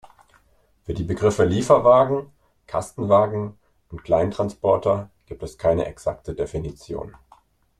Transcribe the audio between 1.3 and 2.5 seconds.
Lieferwagen,